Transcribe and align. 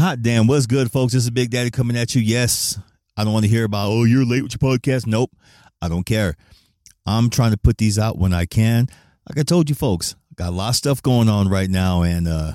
Hot 0.00 0.22
damn, 0.22 0.46
what's 0.46 0.64
good, 0.64 0.90
folks? 0.90 1.12
This 1.12 1.24
is 1.24 1.30
Big 1.30 1.50
Daddy 1.50 1.70
coming 1.70 1.94
at 1.94 2.14
you. 2.14 2.22
Yes, 2.22 2.78
I 3.18 3.24
don't 3.24 3.34
want 3.34 3.44
to 3.44 3.50
hear 3.50 3.64
about, 3.64 3.90
oh, 3.90 4.04
you're 4.04 4.24
late 4.24 4.42
with 4.42 4.56
your 4.58 4.72
podcast. 4.72 5.06
Nope, 5.06 5.30
I 5.82 5.90
don't 5.90 6.06
care. 6.06 6.38
I'm 7.04 7.28
trying 7.28 7.50
to 7.50 7.58
put 7.58 7.76
these 7.76 7.98
out 7.98 8.16
when 8.16 8.32
I 8.32 8.46
can. 8.46 8.86
Like 9.28 9.38
I 9.38 9.42
told 9.42 9.68
you, 9.68 9.74
folks, 9.74 10.16
got 10.36 10.48
a 10.48 10.56
lot 10.56 10.70
of 10.70 10.76
stuff 10.76 11.02
going 11.02 11.28
on 11.28 11.48
right 11.48 11.68
now, 11.68 12.00
and 12.00 12.26
uh 12.26 12.52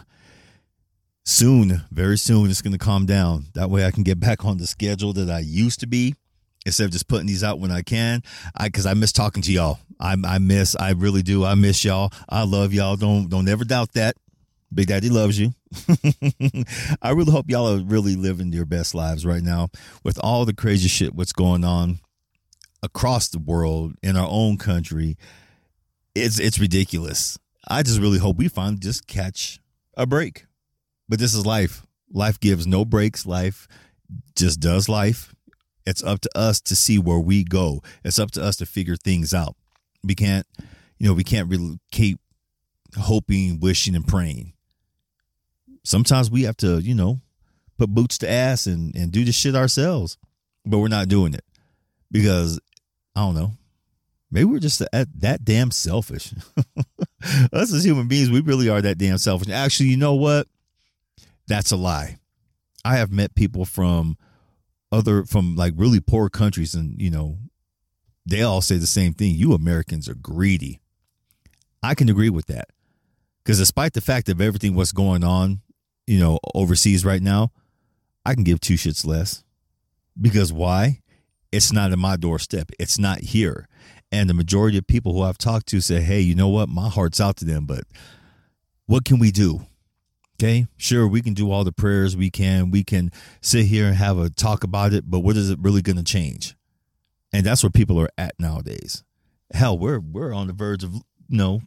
soon, 1.24 1.84
very 1.92 2.18
soon, 2.18 2.50
it's 2.50 2.64
going 2.64 2.74
to 2.74 2.80
calm 2.80 3.06
down. 3.06 3.46
That 3.54 3.70
way 3.70 3.86
I 3.86 3.92
can 3.92 4.02
get 4.02 4.20
back 4.28 4.44
on 4.44 4.58
the 4.58 4.66
schedule 4.66 5.14
that 5.14 5.30
I 5.30 5.38
used 5.38 5.82
to 5.82 5.88
be 5.88 6.16
instead 6.66 6.86
of 6.86 6.92
just 6.92 7.08
putting 7.08 7.28
these 7.28 7.44
out 7.44 7.60
when 7.60 7.70
I 7.70 7.84
can. 7.84 8.24
I 8.58 8.70
because 8.70 8.88
I 8.88 8.96
miss 8.96 9.12
talking 9.12 9.44
to 9.44 9.52
y'all. 9.52 9.78
I 10.00 10.16
I 10.26 10.40
miss. 10.40 10.76
I 10.76 10.94
really 10.94 11.22
do. 11.22 11.46
I 11.46 11.54
miss 11.54 11.86
y'all. 11.86 12.12
I 12.28 12.42
love 12.42 12.74
y'all. 12.74 12.96
Don't 12.96 13.30
don't 13.30 13.48
ever 13.48 13.66
doubt 13.66 13.94
that. 13.94 14.16
Big 14.74 14.88
Daddy 14.88 15.10
loves 15.10 15.40
you. 15.40 15.54
I 17.02 17.12
really 17.12 17.32
hope 17.32 17.50
y'all 17.50 17.74
are 17.74 17.84
really 17.84 18.16
living 18.16 18.52
your 18.52 18.66
best 18.66 18.94
lives 18.94 19.26
right 19.26 19.44
now 19.44 19.70
with 20.04 20.20
all 20.22 20.46
the 20.46 20.54
crazy 20.54 20.88
shit 20.88 21.16
what's 21.16 21.34
going 21.34 21.64
on 21.64 22.00
across 22.84 23.30
the 23.30 23.40
world 23.40 23.96
in 24.02 24.18
our 24.18 24.28
own 24.30 24.58
country. 24.58 25.18
It's 26.14 26.40
it's 26.40 26.60
ridiculous. 26.60 27.38
I 27.68 27.84
just 27.84 28.00
really 28.00 28.20
hope 28.20 28.38
we 28.38 28.48
finally 28.48 28.80
just 28.80 29.08
catch 29.08 29.60
a 29.96 30.06
break. 30.06 30.46
But 31.08 31.20
this 31.20 31.34
is 31.34 31.46
life. 31.46 31.86
Life 32.12 32.40
gives 32.40 32.68
no 32.68 32.86
breaks. 32.86 33.26
Life 33.26 33.68
just 34.36 34.60
does 34.60 34.90
life. 34.90 35.34
It's 35.86 36.04
up 36.04 36.22
to 36.22 36.30
us 36.36 36.60
to 36.62 36.76
see 36.76 36.98
where 36.98 37.20
we 37.20 37.44
go. 37.44 37.82
It's 38.04 38.20
up 38.20 38.32
to 38.32 38.44
us 38.44 38.58
to 38.58 38.66
figure 38.66 38.96
things 38.96 39.34
out. 39.34 39.56
We 40.04 40.16
can't, 40.16 40.48
you 40.98 41.08
know, 41.08 41.14
we 41.14 41.24
can't 41.24 41.50
really 41.50 41.80
keep 41.92 42.20
hoping, 42.98 43.60
wishing, 43.60 43.96
and 43.96 44.08
praying 44.08 44.55
sometimes 45.86 46.30
we 46.30 46.44
have 46.44 46.58
to, 46.58 46.80
you 46.80 46.94
know, 46.94 47.22
put 47.78 47.90
boots 47.90 48.18
to 48.20 48.30
ass 48.30 48.66
and, 48.66 48.96
and 48.96 49.12
do 49.12 49.24
the 49.24 49.32
shit 49.32 49.56
ourselves. 49.56 50.18
But 50.66 50.80
we're 50.80 50.88
not 50.88 51.08
doing 51.08 51.34
it 51.34 51.46
because 52.12 52.60
I 53.16 53.22
don't 53.22 53.36
know. 53.36 53.52
Maybe 54.32 54.46
we're 54.46 54.60
just 54.60 54.80
that, 54.80 55.08
that 55.20 55.46
damn 55.46 55.72
selfish. 55.72 56.34
Us 57.54 57.74
as 57.74 57.86
human 57.86 58.08
beings, 58.08 58.30
we 58.30 58.42
really 58.42 58.68
are 58.68 58.82
that 58.82 58.98
damn 58.98 59.18
selfish. 59.18 59.50
Actually, 59.50 59.90
you 59.90 59.98
know 59.98 60.16
what? 60.16 60.48
That's 61.48 61.72
a 61.72 61.78
lie. 61.78 62.18
I 62.84 62.98
have 62.98 63.12
met 63.12 63.36
people 63.36 63.66
from 63.66 64.18
other 64.92 65.24
from 65.26 65.56
like 65.56 65.74
really 65.76 66.00
poor 66.00 66.30
countries 66.30 66.76
and 66.76 67.02
you 67.02 67.10
know 67.10 67.38
they 68.26 68.42
all 68.42 68.62
say 68.62 68.78
the 68.78 68.88
same 68.88 69.14
thing. 69.14 69.36
You 69.36 69.54
Americans 69.54 70.10
are 70.10 70.16
greedy. 70.16 70.80
I 71.84 71.94
can 71.94 72.10
agree 72.10 72.30
with 72.30 72.48
that. 72.48 72.70
Because 73.44 73.60
despite 73.60 73.94
the 73.94 74.02
fact 74.02 74.30
of 74.30 74.42
everything 74.42 74.74
what's 74.74 74.92
going 74.92 75.24
on 75.24 75.62
you 76.08 76.20
know, 76.20 76.40
overseas 76.54 77.06
right 77.06 77.22
now, 77.22 77.52
I 78.26 78.34
can 78.34 78.44
give 78.44 78.60
two 78.60 78.76
shits 78.76 79.06
less. 79.06 79.44
Because 80.20 80.52
why? 80.54 81.02
It's 81.52 81.72
not 81.72 81.92
in 81.92 82.00
my 82.00 82.16
doorstep. 82.16 82.72
It's 82.80 82.98
not 82.98 83.20
here. 83.20 83.68
And 84.12 84.30
the 84.30 84.34
majority 84.34 84.78
of 84.78 84.88
people 84.88 85.14
who 85.14 85.22
I've 85.22 85.38
talked 85.38 85.68
to 85.68 85.82
say, 85.82 86.02
hey, 86.02 86.22
you 86.22 86.36
know 86.36 86.50
what? 86.50 86.70
My 86.70 86.90
heart's 86.90 87.20
out 87.20 87.38
to 87.38 87.46
them, 87.46 87.66
but 87.66 87.84
what 88.86 89.06
can 89.06 89.20
we 89.20 89.32
do? 89.32 89.66
Okay, 90.38 90.68
sure, 90.76 91.08
we 91.08 91.22
can 91.22 91.34
do 91.34 91.50
all 91.50 91.64
the 91.64 91.72
prayers 91.72 92.18
we 92.18 92.30
can. 92.30 92.70
We 92.70 92.84
can 92.84 93.10
sit 93.42 93.68
here 93.68 93.88
and 93.88 93.96
have 93.96 94.20
a 94.20 94.30
talk 94.30 94.66
about 94.66 94.94
it, 94.94 95.10
but 95.10 95.22
what 95.22 95.38
is 95.38 95.50
it 95.50 95.60
really 95.62 95.82
going 95.82 95.96
to 95.96 96.04
change? 96.04 96.56
And 97.32 97.46
that's 97.46 97.64
where 97.64 97.70
people 97.70 98.00
are 98.02 98.10
at 98.18 98.36
nowadays. 98.38 99.04
Hell, 99.54 99.80
we're 99.80 100.00
we're 100.00 100.34
on 100.34 100.48
the 100.48 100.54
verge 100.54 100.84
of 100.84 100.94
you 100.94 101.38
know 101.38 101.62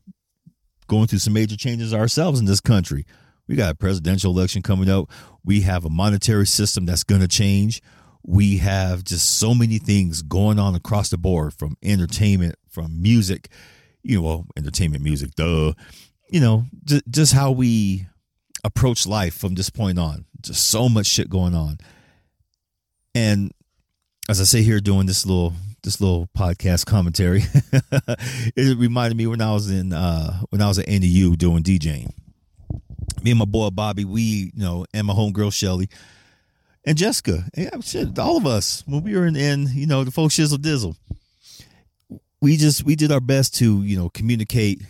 going 0.86 1.06
through 1.06 1.20
some 1.20 1.32
major 1.32 1.56
changes 1.56 1.94
ourselves 1.94 2.40
in 2.40 2.46
this 2.46 2.60
country. 2.60 3.06
We 3.48 3.56
got 3.56 3.72
a 3.72 3.74
presidential 3.74 4.30
election 4.30 4.62
coming 4.62 4.90
up. 4.90 5.10
We 5.42 5.62
have 5.62 5.84
a 5.84 5.90
monetary 5.90 6.46
system 6.46 6.84
that's 6.84 7.02
going 7.02 7.22
to 7.22 7.28
change. 7.28 7.82
We 8.22 8.58
have 8.58 9.04
just 9.04 9.38
so 9.38 9.54
many 9.54 9.78
things 9.78 10.20
going 10.20 10.58
on 10.58 10.74
across 10.74 11.08
the 11.08 11.16
board 11.16 11.54
from 11.54 11.76
entertainment, 11.82 12.56
from 12.68 13.00
music, 13.00 13.48
you 14.02 14.16
know, 14.16 14.22
well, 14.22 14.46
entertainment, 14.56 15.02
music, 15.02 15.34
duh. 15.34 15.72
You 16.30 16.40
know, 16.40 16.66
just, 16.84 17.04
just 17.08 17.32
how 17.32 17.50
we 17.52 18.06
approach 18.64 19.06
life 19.06 19.34
from 19.34 19.54
this 19.54 19.70
point 19.70 19.98
on. 19.98 20.26
Just 20.42 20.68
so 20.68 20.88
much 20.90 21.06
shit 21.06 21.30
going 21.30 21.54
on. 21.54 21.78
And 23.14 23.50
as 24.28 24.42
I 24.42 24.44
say 24.44 24.62
here 24.62 24.78
doing 24.78 25.06
this 25.06 25.24
little 25.24 25.54
this 25.82 26.00
little 26.02 26.28
podcast 26.36 26.84
commentary, 26.84 27.44
it 28.54 28.76
reminded 28.76 29.16
me 29.16 29.26
when 29.26 29.40
I 29.40 29.52
was 29.52 29.70
in 29.70 29.94
uh 29.94 30.42
when 30.50 30.60
I 30.60 30.68
was 30.68 30.78
at 30.78 30.86
NDU 30.86 31.38
doing 31.38 31.62
DJing 31.62 32.12
me 33.22 33.30
and 33.30 33.38
my 33.38 33.44
boy 33.44 33.70
Bobby, 33.70 34.04
we, 34.04 34.52
you 34.54 34.62
know, 34.62 34.84
and 34.92 35.06
my 35.06 35.14
homegirl 35.14 35.52
Shelly 35.52 35.88
and 36.84 36.96
Jessica. 36.96 37.44
Yeah, 37.56 37.80
shit, 37.80 38.18
all 38.18 38.36
of 38.36 38.46
us 38.46 38.82
when 38.86 39.02
we 39.02 39.14
were 39.16 39.26
in, 39.26 39.36
in 39.36 39.68
you 39.72 39.86
know, 39.86 40.04
the 40.04 40.10
folk 40.10 40.30
shizzle 40.30 40.58
dizzle. 40.58 40.96
We 42.40 42.56
just 42.56 42.84
we 42.84 42.94
did 42.94 43.12
our 43.12 43.20
best 43.20 43.54
to, 43.56 43.82
you 43.82 43.96
know, 43.98 44.08
communicate 44.08 44.82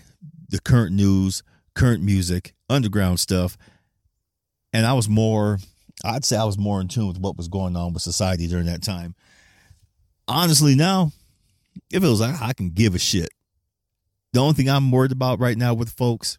the 0.48 0.60
current 0.60 0.94
news, 0.94 1.42
current 1.74 2.02
music, 2.02 2.54
underground 2.68 3.20
stuff. 3.20 3.56
And 4.72 4.86
I 4.86 4.92
was 4.92 5.08
more 5.08 5.58
I'd 6.04 6.24
say 6.24 6.36
I 6.36 6.44
was 6.44 6.58
more 6.58 6.80
in 6.80 6.88
tune 6.88 7.08
with 7.08 7.18
what 7.18 7.36
was 7.36 7.48
going 7.48 7.74
on 7.74 7.92
with 7.92 8.02
society 8.02 8.46
during 8.46 8.66
that 8.66 8.82
time. 8.82 9.14
Honestly, 10.28 10.74
now, 10.74 11.10
if 11.90 12.04
it 12.04 12.08
was 12.08 12.20
like 12.20 12.40
I 12.40 12.52
can 12.52 12.70
give 12.70 12.94
a 12.94 12.98
shit. 12.98 13.30
The 14.34 14.40
only 14.40 14.54
thing 14.54 14.68
I'm 14.68 14.90
worried 14.90 15.10
about 15.10 15.40
right 15.40 15.56
now 15.56 15.72
with 15.74 15.90
folks 15.90 16.38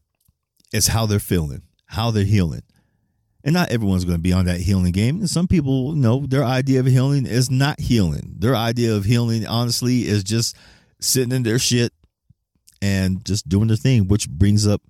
is 0.72 0.88
how 0.88 1.08
they're 1.08 1.20
feeling 1.20 1.64
how 1.90 2.12
they're 2.12 2.24
healing. 2.24 2.62
And 3.44 3.54
not 3.54 3.72
everyone's 3.72 4.06
going 4.06 4.18
to 4.18 4.22
be 4.22 4.34
on 4.34 4.46
that 4.46 4.60
healing 4.60 4.92
game. 4.92 5.20
And 5.20 5.30
some 5.30 5.48
people, 5.48 5.96
you 5.96 6.02
know, 6.02 6.26
their 6.28 6.44
idea 6.44 6.82
of 6.82 6.86
healing 6.86 7.26
is 7.26 7.50
not 7.50 7.80
healing. 7.80 8.36
Their 8.38 8.56
idea 8.56 8.96
of 8.96 9.06
healing, 9.06 9.48
honestly, 9.48 10.08
is 10.08 10.24
just 10.24 10.56
sitting 11.00 11.32
in 11.32 11.44
their 11.44 11.58
shit 11.58 11.92
and 12.82 13.26
just 13.26 13.50
doing 13.50 13.68
their 13.68 13.78
thing, 13.78 14.08
which 14.08 14.30
brings 14.30 14.68
up 14.68 14.82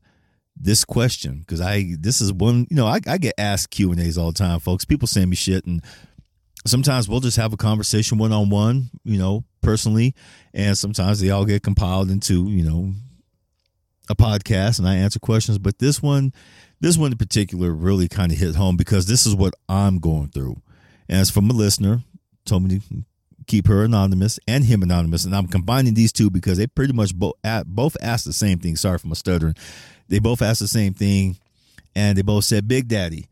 this 0.61 0.83
question 0.83 1.39
because 1.39 1.61
I 1.61 1.95
this 1.97 2.19
is 2.19 2.33
one 2.33 2.67
you 2.69 2.75
know 2.75 2.85
I, 2.85 2.99
I 3.07 3.17
get 3.17 3.35
asked 3.38 3.69
Q 3.69 3.91
and 3.91 4.01
A's 4.01 4.17
all 4.17 4.31
the 4.31 4.38
time, 4.38 4.59
folks. 4.59 4.83
People 4.83 5.07
send 5.07 5.29
me 5.29 5.38
shit, 5.38 5.65
and 5.65 5.81
sometimes 6.65 7.07
we'll 7.07 7.21
just 7.21 7.38
have 7.38 7.53
a 7.53 7.57
conversation 7.57 8.17
one 8.17 8.33
on 8.33 8.49
one, 8.49 8.89
you 9.05 9.17
know, 9.17 9.45
personally, 9.61 10.15
and 10.53 10.77
sometimes 10.77 11.21
they 11.21 11.29
all 11.29 11.45
get 11.45 11.63
compiled 11.63 12.11
into 12.11 12.49
you 12.49 12.63
know 12.63 12.93
a 14.09 14.15
podcast, 14.15 14.79
and 14.79 14.87
I 14.87 14.95
answer 14.95 15.19
questions. 15.19 15.57
But 15.57 15.79
this 15.79 16.01
one, 16.01 16.33
this 16.79 16.97
one 16.97 17.11
in 17.11 17.17
particular 17.17 17.71
really 17.71 18.07
kind 18.07 18.31
of 18.31 18.37
hit 18.37 18.55
home 18.55 18.75
because 18.75 19.05
this 19.05 19.25
is 19.25 19.35
what 19.35 19.53
I'm 19.67 19.99
going 19.99 20.29
through. 20.29 20.61
And 21.07 21.21
it's 21.21 21.29
from 21.29 21.49
a 21.49 21.53
listener, 21.53 22.03
told 22.45 22.63
me 22.63 22.79
to 22.79 23.03
keep 23.47 23.67
her 23.67 23.83
anonymous 23.83 24.39
and 24.47 24.63
him 24.63 24.83
anonymous. 24.83 25.25
And 25.25 25.35
I'm 25.35 25.47
combining 25.47 25.93
these 25.93 26.11
two 26.11 26.29
because 26.29 26.57
they 26.57 26.67
pretty 26.67 26.93
much 26.93 27.15
both 27.15 27.35
both 27.65 27.97
asked 28.01 28.25
the 28.25 28.33
same 28.33 28.59
thing. 28.59 28.75
Sorry 28.75 28.97
for 28.97 29.07
my 29.07 29.15
stuttering. 29.15 29.55
They 30.07 30.19
both 30.19 30.41
asked 30.41 30.59
the 30.59 30.67
same 30.67 30.93
thing, 30.93 31.37
and 31.95 32.17
they 32.17 32.23
both 32.23 32.45
said, 32.45 32.67
"Big 32.67 32.87
Daddy, 32.87 33.27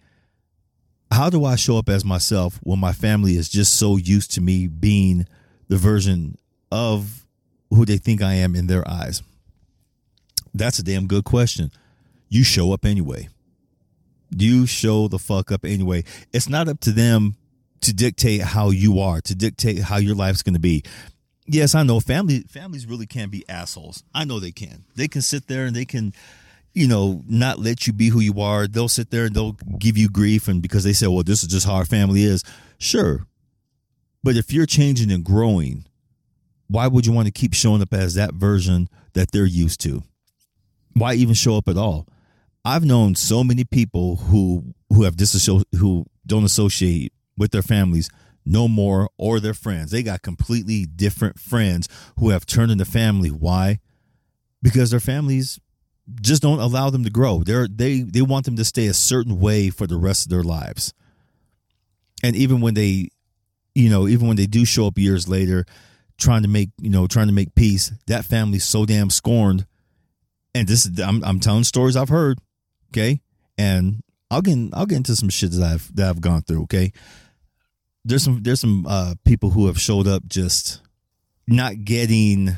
how 1.11 1.29
do 1.29 1.45
I 1.45 1.55
show 1.55 1.77
up 1.77 1.89
as 1.89 2.05
myself 2.05 2.59
when 2.63 2.79
my 2.79 2.93
family 2.93 3.35
is 3.35 3.49
just 3.49 3.73
so 3.73 3.97
used 3.97 4.31
to 4.31 4.41
me 4.41 4.67
being 4.67 5.25
the 5.67 5.77
version 5.77 6.37
of 6.71 7.25
who 7.69 7.85
they 7.85 7.97
think 7.97 8.21
I 8.21 8.33
am 8.33 8.55
in 8.55 8.67
their 8.67 8.87
eyes?" 8.87 9.23
That's 10.57 10.79
a 10.79 10.83
damn 10.83 11.07
good 11.07 11.23
question. 11.23 11.71
You 12.29 12.43
show 12.43 12.73
up 12.73 12.85
anyway 12.85 13.29
you 14.35 14.65
show 14.65 15.07
the 15.07 15.19
fuck 15.19 15.51
up 15.51 15.65
anyway. 15.65 16.03
It's 16.33 16.49
not 16.49 16.67
up 16.67 16.79
to 16.81 16.91
them 16.91 17.35
to 17.81 17.93
dictate 17.93 18.41
how 18.41 18.69
you 18.69 18.99
are, 18.99 19.21
to 19.21 19.35
dictate 19.35 19.79
how 19.79 19.97
your 19.97 20.15
life's 20.15 20.43
going 20.43 20.55
to 20.55 20.59
be. 20.59 20.83
Yes, 21.45 21.75
I 21.75 21.83
know 21.83 21.99
family 21.99 22.41
families 22.49 22.85
really 22.85 23.05
can 23.05 23.29
be 23.29 23.47
assholes. 23.47 24.03
I 24.13 24.25
know 24.25 24.39
they 24.39 24.51
can. 24.51 24.83
They 24.95 25.07
can 25.07 25.21
sit 25.21 25.47
there 25.47 25.65
and 25.65 25.75
they 25.75 25.85
can 25.85 26.13
you 26.73 26.87
know, 26.87 27.23
not 27.27 27.57
let 27.57 27.87
you 27.87 27.93
be 27.93 28.09
who 28.09 28.19
you 28.19 28.39
are. 28.39 28.67
They'll 28.67 28.87
sit 28.87 29.09
there 29.09 29.25
and 29.25 29.33
they'll 29.33 29.57
give 29.79 29.97
you 29.97 30.09
grief 30.09 30.47
and 30.47 30.61
because 30.61 30.83
they 30.83 30.93
say, 30.93 31.07
"Well, 31.07 31.23
this 31.23 31.41
is 31.41 31.49
just 31.49 31.65
how 31.65 31.73
our 31.73 31.85
family 31.85 32.21
is." 32.23 32.43
Sure. 32.77 33.25
But 34.21 34.35
if 34.35 34.53
you're 34.53 34.67
changing 34.67 35.11
and 35.11 35.23
growing, 35.23 35.85
why 36.67 36.85
would 36.85 37.07
you 37.07 37.13
want 37.13 37.25
to 37.25 37.31
keep 37.31 37.55
showing 37.55 37.81
up 37.81 37.95
as 37.95 38.13
that 38.13 38.35
version 38.35 38.89
that 39.13 39.31
they're 39.31 39.45
used 39.45 39.79
to? 39.81 40.03
Why 40.99 41.13
even 41.13 41.33
show 41.33 41.57
up 41.57 41.67
at 41.67 41.77
all? 41.77 42.07
I've 42.65 42.85
known 42.85 43.15
so 43.15 43.43
many 43.43 43.63
people 43.63 44.17
who 44.17 44.73
who 44.89 45.03
have 45.03 45.15
disassoci- 45.15 45.63
who 45.77 46.05
don't 46.25 46.43
associate 46.43 47.13
with 47.37 47.51
their 47.51 47.61
families 47.61 48.09
no 48.45 48.67
more 48.67 49.09
or 49.17 49.39
their 49.39 49.53
friends. 49.53 49.91
They 49.91 50.03
got 50.03 50.21
completely 50.21 50.85
different 50.85 51.39
friends 51.39 51.87
who 52.17 52.29
have 52.29 52.45
turned 52.45 52.71
into 52.71 52.85
family. 52.85 53.29
Why? 53.29 53.79
Because 54.61 54.89
their 54.91 54.99
families 54.99 55.59
just 56.21 56.41
don't 56.41 56.59
allow 56.59 56.89
them 56.89 57.03
to 57.03 57.09
grow. 57.09 57.43
They're 57.43 57.67
they 57.67 58.01
they 58.01 58.21
want 58.21 58.45
them 58.45 58.55
to 58.55 58.65
stay 58.65 58.87
a 58.87 58.93
certain 58.93 59.39
way 59.39 59.69
for 59.69 59.87
the 59.87 59.97
rest 59.97 60.25
of 60.25 60.29
their 60.29 60.43
lives. 60.43 60.93
And 62.23 62.35
even 62.35 62.61
when 62.61 62.73
they 62.73 63.09
you 63.75 63.89
know, 63.89 64.07
even 64.07 64.27
when 64.27 64.37
they 64.37 64.47
do 64.47 64.65
show 64.65 64.87
up 64.87 64.97
years 64.97 65.27
later 65.27 65.65
trying 66.17 66.41
to 66.41 66.47
make, 66.47 66.69
you 66.81 66.89
know, 66.89 67.05
trying 67.05 67.27
to 67.27 67.33
make 67.33 67.53
peace, 67.53 67.91
that 68.07 68.25
family's 68.25 68.65
so 68.65 68.85
damn 68.85 69.11
scorned. 69.11 69.67
And 70.57 70.67
this 70.67 70.89
I'm 70.99 71.23
I'm 71.23 71.39
telling 71.39 71.63
stories 71.63 71.95
I've 71.95 72.09
heard 72.09 72.39
Okay. 72.91 73.21
And 73.57 74.03
I'll 74.29 74.41
get 74.41 74.57
I'll 74.73 74.85
get 74.85 74.97
into 74.97 75.15
some 75.15 75.29
shit 75.29 75.51
that 75.51 75.63
I've 75.63 75.95
that 75.95 76.09
I've 76.09 76.21
gone 76.21 76.41
through. 76.41 76.63
Okay, 76.63 76.91
there's 78.03 78.23
some 78.23 78.43
there's 78.43 78.59
some 78.59 78.85
uh, 78.87 79.15
people 79.25 79.51
who 79.51 79.67
have 79.67 79.79
showed 79.79 80.07
up 80.07 80.27
just 80.27 80.81
not 81.47 81.85
getting 81.85 82.57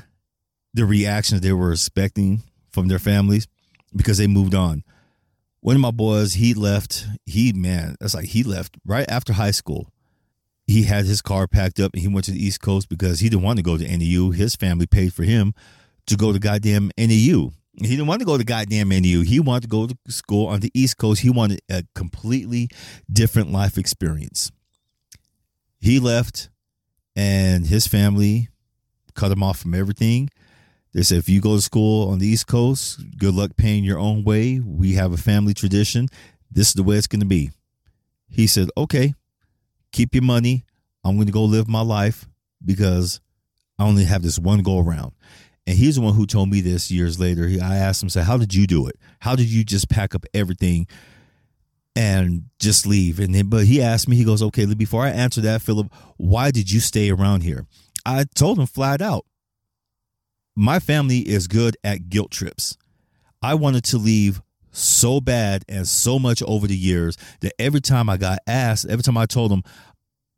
the 0.73 0.85
reactions 0.85 1.41
they 1.41 1.53
were 1.53 1.71
expecting 1.71 2.41
from 2.71 2.87
their 2.87 2.99
families 2.99 3.47
because 3.95 4.17
they 4.17 4.27
moved 4.27 4.55
on. 4.55 4.83
One 5.61 5.75
of 5.75 5.81
my 5.81 5.91
boys, 5.91 6.33
he 6.33 6.53
left. 6.53 7.05
He 7.25 7.53
man, 7.53 7.95
that's 7.99 8.15
like 8.15 8.25
he 8.25 8.43
left 8.43 8.77
right 8.85 9.09
after 9.09 9.33
high 9.33 9.51
school. 9.51 9.91
He 10.65 10.83
had 10.83 11.05
his 11.05 11.21
car 11.21 11.47
packed 11.47 11.79
up 11.79 11.93
and 11.93 12.01
he 12.01 12.07
went 12.07 12.25
to 12.25 12.31
the 12.31 12.43
East 12.43 12.61
Coast 12.61 12.89
because 12.89 13.19
he 13.19 13.29
didn't 13.29 13.43
want 13.43 13.57
to 13.57 13.63
go 13.63 13.77
to 13.77 13.83
NAU. 13.83 14.31
His 14.31 14.55
family 14.55 14.85
paid 14.85 15.13
for 15.13 15.23
him 15.23 15.53
to 16.05 16.15
go 16.15 16.31
to 16.31 16.39
goddamn 16.39 16.91
NAU. 16.97 17.51
He 17.75 17.87
didn't 17.87 18.07
want 18.07 18.19
to 18.19 18.25
go 18.25 18.37
to 18.37 18.43
goddamn 18.43 18.89
NAU. 18.89 19.21
He 19.21 19.39
wanted 19.39 19.63
to 19.63 19.67
go 19.69 19.87
to 19.87 19.97
school 20.09 20.47
on 20.47 20.59
the 20.59 20.71
East 20.73 20.97
Coast. 20.97 21.21
He 21.21 21.29
wanted 21.29 21.61
a 21.69 21.83
completely 21.95 22.69
different 23.11 23.51
life 23.51 23.77
experience. 23.77 24.51
He 25.79 25.99
left, 25.99 26.49
and 27.15 27.67
his 27.67 27.87
family 27.87 28.49
cut 29.13 29.31
him 29.31 29.43
off 29.43 29.59
from 29.59 29.73
everything. 29.73 30.29
They 30.93 31.03
said, 31.03 31.19
if 31.19 31.29
you 31.29 31.39
go 31.39 31.55
to 31.55 31.61
school 31.61 32.09
on 32.09 32.19
the 32.19 32.27
East 32.27 32.47
Coast, 32.47 32.99
good 33.17 33.33
luck 33.33 33.51
paying 33.55 33.83
your 33.83 33.99
own 33.99 34.23
way. 34.23 34.59
We 34.59 34.93
have 34.93 35.13
a 35.13 35.17
family 35.17 35.53
tradition. 35.53 36.07
This 36.51 36.69
is 36.69 36.73
the 36.73 36.83
way 36.83 36.97
it's 36.97 37.07
going 37.07 37.19
to 37.21 37.27
be. 37.27 37.51
He 38.27 38.47
said, 38.47 38.69
okay, 38.75 39.13
keep 39.91 40.15
your 40.15 40.23
money. 40.23 40.65
I'm 41.03 41.15
going 41.15 41.27
to 41.27 41.33
go 41.33 41.43
live 41.43 41.67
my 41.67 41.81
life 41.81 42.27
because 42.65 43.21
I 43.77 43.85
only 43.85 44.03
have 44.05 44.23
this 44.23 44.39
one 44.39 44.63
go 44.63 44.79
around. 44.79 45.13
And 45.69 45.77
he's 45.77 45.97
the 45.97 46.01
one 46.01 46.15
who 46.15 46.25
told 46.25 46.49
me 46.49 46.61
this 46.61 46.89
years 46.89 47.19
later. 47.19 47.47
He, 47.47 47.61
I 47.61 47.75
asked 47.77 48.01
him, 48.01 48.09
"Say, 48.09 48.23
how 48.23 48.37
did 48.37 48.55
you 48.55 48.65
do 48.65 48.87
it? 48.87 48.95
How 49.19 49.35
did 49.35 49.45
you 49.45 49.63
just 49.63 49.87
pack 49.87 50.15
up 50.15 50.25
everything 50.33 50.87
and 51.95 52.45
just 52.57 52.87
leave?" 52.87 53.19
And 53.19 53.35
then, 53.35 53.49
but 53.49 53.65
he 53.65 53.79
asked 53.79 54.07
me, 54.07 54.15
he 54.15 54.23
goes, 54.23 54.41
"Okay, 54.41 54.65
before 54.73 55.05
I 55.05 55.11
answer 55.11 55.41
that, 55.41 55.61
Philip, 55.61 55.93
why 56.17 56.49
did 56.49 56.71
you 56.71 56.79
stay 56.79 57.11
around 57.11 57.43
here?" 57.43 57.67
I 58.03 58.25
told 58.33 58.57
him 58.57 58.65
flat 58.65 58.99
out, 58.99 59.27
my 60.55 60.79
family 60.79 61.19
is 61.19 61.47
good 61.47 61.77
at 61.83 62.09
guilt 62.09 62.31
trips. 62.31 62.75
I 63.43 63.53
wanted 63.53 63.83
to 63.85 63.99
leave 63.99 64.41
so 64.71 65.21
bad 65.21 65.65
and 65.69 65.87
so 65.87 66.17
much 66.17 66.41
over 66.41 66.65
the 66.65 66.75
years 66.75 67.15
that 67.41 67.53
every 67.59 67.79
time 67.79 68.09
I 68.09 68.17
got 68.17 68.39
asked, 68.47 68.87
every 68.89 69.03
time 69.03 69.17
I 69.17 69.27
told 69.27 69.51
them, 69.51 69.61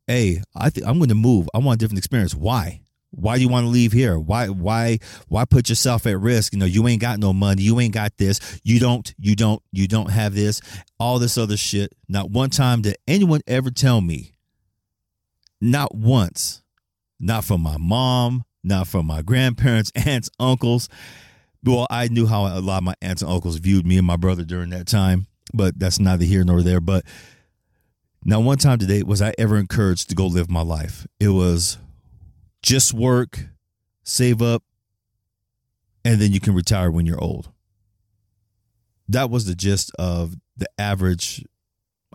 "Hey, 0.08 0.44
I 0.54 0.70
think 0.70 0.86
I'm 0.86 0.98
going 0.98 1.08
to 1.08 1.16
move. 1.16 1.48
I 1.54 1.60
want 1.60 1.82
a 1.82 1.86
different 1.86 2.00
experience." 2.00 2.36
Why? 2.36 2.82
Why 3.12 3.36
do 3.36 3.42
you 3.42 3.50
want 3.50 3.66
to 3.66 3.70
leave 3.70 3.92
here? 3.92 4.18
Why 4.18 4.48
why 4.48 5.00
why 5.28 5.46
put 5.46 5.70
yourself 5.70 6.08
at 6.08 6.20
risk? 6.20 6.54
You 6.54 6.60
know, 6.60 6.66
you 6.66 6.88
ain't 6.88 7.02
got 7.02 7.20
no 7.20 7.34
money, 7.34 7.62
you 7.62 7.80
ain't 7.80 7.94
got 7.94 8.18
this, 8.18 8.62
you 8.64 8.80
don't, 8.80 9.14
you 9.20 9.36
don't, 9.36 9.62
you 9.72 9.88
don't 9.88 10.10
have 10.10 10.34
this, 10.34 10.62
all 10.98 11.20
this 11.20 11.38
other 11.38 11.58
shit. 11.58 11.94
Not 12.08 12.32
one 12.32 12.50
time 12.50 12.82
did 12.82 12.98
anyone 13.08 13.42
ever 13.48 13.70
tell 13.70 14.00
me, 14.00 14.34
not 15.60 15.94
once, 15.94 16.64
not 17.20 17.44
from 17.44 17.62
my 17.62 17.78
mom, 17.78 18.46
not 18.64 18.88
from 18.88 19.06
my 19.06 19.22
grandparents, 19.22 19.92
aunts, 19.96 20.30
uncles. 20.40 20.88
Well, 21.64 21.88
I 21.90 22.08
knew 22.08 22.26
how 22.26 22.48
a 22.48 22.60
lot 22.62 22.78
of 22.78 22.84
my 22.84 22.96
aunts 23.02 23.22
and 23.22 23.32
uncles 23.32 23.58
viewed 23.58 23.86
me 23.86 23.98
and 23.98 24.08
my 24.08 24.16
brother 24.16 24.44
during 24.44 24.70
that 24.72 24.88
time, 24.88 25.28
but 25.54 25.78
that's 25.78 26.00
neither 26.00 26.26
here 26.26 26.44
nor 26.44 26.62
there. 26.62 26.80
But 26.80 27.06
now, 28.24 28.40
one 28.40 28.58
time 28.58 28.80
today 28.80 29.04
was 29.04 29.22
I 29.22 29.34
ever 29.38 29.58
encouraged 29.58 30.10
to 30.10 30.16
go 30.16 30.28
live 30.28 30.50
my 30.50 30.62
life. 30.62 31.06
It 31.20 31.30
was 31.30 31.78
just 32.62 32.94
work, 32.94 33.46
save 34.04 34.42
up, 34.42 34.64
and 36.04 36.22
then 36.22 36.32
you 36.32 36.40
can 36.40 36.54
retire 36.54 36.92
when 36.92 37.06
you're 37.06 37.22
old. 37.22 37.52
That 39.08 39.30
was 39.30 39.46
the 39.46 39.56
gist 39.56 39.92
of 40.00 40.36
the 40.56 40.68
average, 40.78 41.46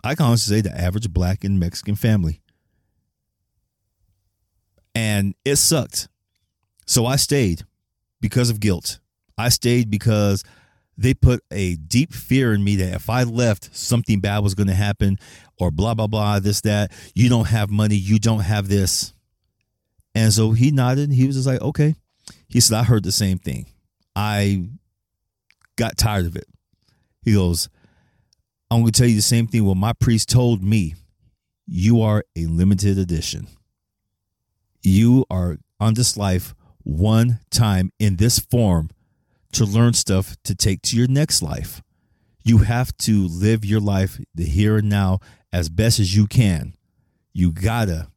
I 0.03 0.15
can 0.15 0.25
honestly 0.25 0.57
say 0.57 0.61
the 0.61 0.75
average 0.75 1.09
black 1.11 1.43
and 1.43 1.59
Mexican 1.59 1.95
family. 1.95 2.41
And 4.95 5.35
it 5.45 5.57
sucked. 5.57 6.07
So 6.85 7.05
I 7.05 7.17
stayed 7.17 7.63
because 8.19 8.49
of 8.49 8.59
guilt. 8.59 8.99
I 9.37 9.49
stayed 9.49 9.91
because 9.91 10.43
they 10.97 11.13
put 11.13 11.43
a 11.51 11.75
deep 11.75 12.13
fear 12.13 12.53
in 12.53 12.63
me 12.63 12.77
that 12.77 12.95
if 12.95 13.09
I 13.09 13.23
left, 13.23 13.75
something 13.75 14.19
bad 14.19 14.39
was 14.39 14.55
going 14.55 14.67
to 14.67 14.73
happen 14.73 15.19
or 15.59 15.69
blah, 15.69 15.93
blah, 15.93 16.07
blah, 16.07 16.39
this, 16.39 16.61
that. 16.61 16.91
You 17.13 17.29
don't 17.29 17.47
have 17.47 17.69
money. 17.69 17.95
You 17.95 18.17
don't 18.17 18.39
have 18.39 18.67
this. 18.67 19.13
And 20.17 20.33
so 20.33 20.51
he 20.51 20.71
nodded. 20.71 21.11
He 21.11 21.27
was 21.27 21.35
just 21.35 21.47
like, 21.47 21.61
okay. 21.61 21.93
He 22.47 22.59
said, 22.59 22.75
I 22.75 22.83
heard 22.83 23.03
the 23.03 23.11
same 23.11 23.37
thing. 23.37 23.67
I 24.15 24.67
got 25.75 25.95
tired 25.95 26.25
of 26.25 26.35
it. 26.35 26.47
He 27.21 27.33
goes, 27.33 27.69
I'm 28.71 28.81
going 28.81 28.91
to 28.91 28.99
tell 28.99 29.07
you 29.07 29.15
the 29.15 29.21
same 29.21 29.45
thing. 29.45 29.63
Well, 29.63 29.75
my 29.75 29.93
priest 29.93 30.27
told 30.27 30.63
me, 30.63 30.95
you 31.67 32.01
are 32.01 32.23
a 32.35 32.47
limited 32.47 32.97
edition. 32.97 33.47
You 34.81 35.23
are 35.29 35.57
on 35.79 35.93
this 35.93 36.17
life 36.17 36.55
one 36.81 37.39
time 37.51 37.91
in 37.99 38.15
this 38.15 38.39
form 38.39 38.89
to 39.51 39.65
learn 39.65 39.93
stuff 39.93 40.35
to 40.45 40.55
take 40.55 40.81
to 40.83 40.97
your 40.97 41.07
next 41.07 41.43
life. 41.43 41.83
You 42.43 42.59
have 42.59 42.97
to 42.99 43.27
live 43.27 43.63
your 43.63 43.81
life 43.81 44.19
the 44.33 44.45
here 44.45 44.77
and 44.77 44.89
now 44.89 45.19
as 45.53 45.69
best 45.69 45.99
as 45.99 46.15
you 46.15 46.25
can. 46.25 46.73
You 47.33 47.51
gotta. 47.51 48.07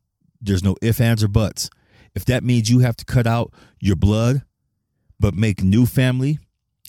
There's 0.40 0.64
no 0.64 0.76
ifs, 0.80 1.00
ands, 1.02 1.22
or 1.22 1.28
buts. 1.28 1.68
If 2.14 2.24
that 2.26 2.44
means 2.44 2.70
you 2.70 2.80
have 2.80 2.96
to 2.96 3.04
cut 3.04 3.26
out 3.26 3.52
your 3.80 3.96
blood, 3.96 4.42
but 5.18 5.34
make 5.34 5.62
new 5.62 5.86
family 5.86 6.38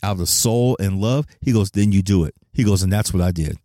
out 0.04 0.20
of 0.20 0.30
soul 0.30 0.78
and 0.80 1.00
love, 1.00 1.26
he 1.42 1.52
goes, 1.52 1.72
then 1.72 1.92
you 1.92 2.02
do 2.02 2.24
it. 2.24 2.34
He 2.54 2.64
goes, 2.64 2.82
and 2.84 2.92
that's 2.92 3.14
what 3.14 3.22
I 3.22 3.32
did. 3.32 3.58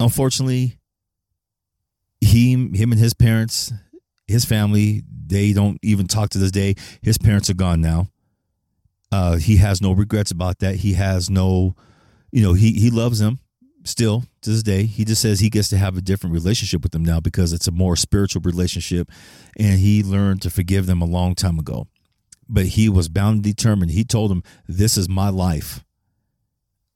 Unfortunately, 0.00 0.78
he, 2.20 2.52
him 2.52 2.92
and 2.92 2.98
his 2.98 3.14
parents, 3.14 3.72
his 4.26 4.44
family, 4.44 5.02
they 5.26 5.52
don't 5.52 5.78
even 5.82 6.06
talk 6.06 6.30
to 6.30 6.38
this 6.38 6.50
day. 6.50 6.74
His 7.00 7.18
parents 7.18 7.48
are 7.48 7.54
gone 7.54 7.80
now. 7.80 8.08
Uh, 9.12 9.36
he 9.36 9.58
has 9.58 9.80
no 9.80 9.92
regrets 9.92 10.30
about 10.30 10.58
that. 10.60 10.76
He 10.76 10.94
has 10.94 11.28
no, 11.30 11.76
you 12.30 12.42
know, 12.42 12.54
he 12.54 12.72
he 12.72 12.90
loves 12.90 13.18
them 13.18 13.38
still 13.84 14.24
to 14.42 14.50
this 14.50 14.62
day. 14.62 14.84
He 14.84 15.04
just 15.04 15.22
says 15.22 15.40
he 15.40 15.50
gets 15.50 15.68
to 15.68 15.78
have 15.78 15.96
a 15.96 16.02
different 16.02 16.34
relationship 16.34 16.82
with 16.82 16.92
them 16.92 17.04
now 17.04 17.20
because 17.20 17.52
it's 17.52 17.68
a 17.68 17.72
more 17.72 17.96
spiritual 17.96 18.42
relationship, 18.42 19.10
and 19.58 19.78
he 19.78 20.02
learned 20.02 20.42
to 20.42 20.50
forgive 20.50 20.86
them 20.86 21.02
a 21.02 21.06
long 21.06 21.34
time 21.34 21.58
ago. 21.58 21.86
But 22.48 22.66
he 22.66 22.88
was 22.88 23.08
bound 23.08 23.36
and 23.36 23.44
determined. 23.44 23.92
He 23.92 24.04
told 24.04 24.30
them, 24.30 24.42
"This 24.66 24.96
is 24.96 25.08
my 25.08 25.28
life. 25.28 25.84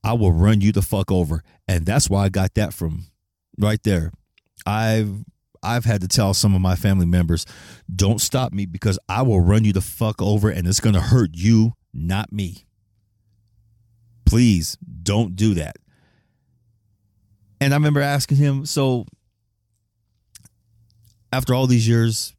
I 0.05 0.13
will 0.13 0.33
run 0.33 0.61
you 0.61 0.73
the 0.73 0.83
fuck 0.83 1.11
over," 1.11 1.43
and 1.67 1.87
that's 1.87 2.11
why 2.11 2.25
I 2.25 2.29
got 2.29 2.55
that 2.55 2.75
from 2.75 3.07
right 3.59 3.83
there. 3.83 4.13
I've 4.65 5.25
I've 5.63 5.85
had 5.85 6.01
to 6.03 6.09
tell 6.09 6.33
some 6.33 6.55
of 6.55 6.61
my 6.61 6.77
family 6.77 7.07
members, 7.07 7.45
don't 7.95 8.21
stop 8.21 8.53
me 8.53 8.67
because 8.67 8.99
I 9.09 9.23
will 9.23 9.41
run 9.41 9.65
you 9.65 9.73
the 9.73 9.81
fuck 9.81 10.23
over 10.23 10.49
and 10.49 10.67
it's 10.67 10.81
going 10.81 10.95
to 10.95 11.01
hurt 11.01 11.31
you, 11.33 11.73
not 11.93 12.33
me. 12.33 12.67
Please 14.25 14.77
don't 15.03 15.35
do 15.35 15.55
that. 15.55 15.77
And 17.61 17.73
I 17.73 17.77
remember 17.77 18.01
asking 18.01 18.37
him, 18.39 18.67
so 18.67 19.07
after 21.33 21.55
all 21.55 21.67
these 21.67 21.89
years, 21.89 22.35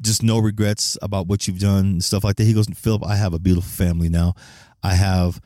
just 0.00 0.22
no 0.22 0.38
regrets 0.38 0.98
about 1.00 1.26
what 1.26 1.46
you've 1.46 1.60
done 1.60 1.84
and 1.86 2.04
stuff 2.04 2.24
like 2.24 2.36
that. 2.36 2.44
He 2.44 2.54
goes, 2.54 2.66
Philip, 2.74 3.06
I 3.06 3.16
have 3.16 3.34
a 3.34 3.38
beautiful 3.38 3.70
family 3.70 4.08
now. 4.08 4.34
I 4.82 4.94
have 4.94 5.40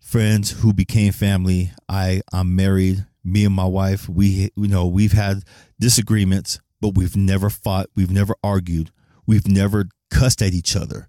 friends 0.00 0.50
who 0.50 0.72
became 0.72 1.12
family. 1.12 1.72
I 1.88 2.20
I'm 2.32 2.54
married 2.54 3.06
me 3.24 3.44
and 3.44 3.54
my 3.54 3.64
wife, 3.64 4.08
we 4.08 4.50
you 4.56 4.68
know 4.68 4.86
we've 4.86 5.12
had 5.12 5.42
disagreements, 5.78 6.60
but 6.80 6.96
we've 6.96 7.16
never 7.16 7.50
fought, 7.50 7.88
we've 7.94 8.10
never 8.10 8.34
argued, 8.42 8.90
we've 9.26 9.46
never 9.46 9.88
cussed 10.10 10.42
at 10.42 10.54
each 10.54 10.74
other. 10.74 11.08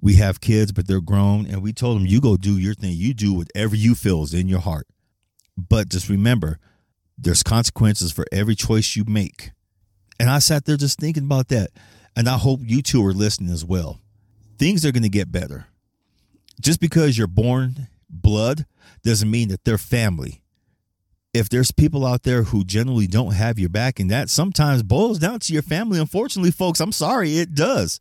We 0.00 0.14
have 0.16 0.40
kids, 0.40 0.72
but 0.72 0.88
they're 0.88 1.00
grown, 1.00 1.46
and 1.46 1.62
we 1.62 1.72
told 1.72 1.96
them, 1.96 2.06
"You 2.06 2.20
go 2.20 2.36
do 2.36 2.58
your 2.58 2.74
thing. 2.74 2.92
You 2.96 3.14
do 3.14 3.32
whatever 3.34 3.76
you 3.76 3.94
feel 3.94 4.22
is 4.22 4.34
in 4.34 4.48
your 4.48 4.60
heart." 4.60 4.88
But 5.56 5.90
just 5.90 6.08
remember, 6.08 6.58
there's 7.18 7.42
consequences 7.42 8.12
for 8.12 8.24
every 8.32 8.54
choice 8.54 8.96
you 8.96 9.04
make. 9.06 9.50
And 10.18 10.30
I 10.30 10.38
sat 10.38 10.64
there 10.64 10.76
just 10.76 10.98
thinking 10.98 11.24
about 11.24 11.48
that, 11.48 11.70
and 12.16 12.28
I 12.28 12.38
hope 12.38 12.60
you 12.62 12.82
two 12.82 13.04
are 13.04 13.12
listening 13.12 13.52
as 13.52 13.64
well. 13.64 14.00
Things 14.58 14.84
are 14.86 14.92
going 14.92 15.02
to 15.02 15.08
get 15.08 15.32
better. 15.32 15.66
Just 16.60 16.80
because 16.80 17.18
you're 17.18 17.26
born 17.26 17.88
blood 18.08 18.66
doesn't 19.02 19.30
mean 19.30 19.48
that 19.48 19.64
they're 19.64 19.78
family 19.78 20.42
if 21.34 21.48
there's 21.48 21.70
people 21.70 22.06
out 22.06 22.24
there 22.24 22.44
who 22.44 22.64
generally 22.64 23.06
don't 23.06 23.32
have 23.32 23.58
your 23.58 23.70
back, 23.70 23.98
and 23.98 24.10
that 24.10 24.28
sometimes 24.28 24.82
boils 24.82 25.18
down 25.18 25.40
to 25.40 25.52
your 25.52 25.62
family, 25.62 25.98
unfortunately, 25.98 26.50
folks, 26.50 26.80
I'm 26.80 26.92
sorry, 26.92 27.38
it 27.38 27.54
does. 27.54 28.00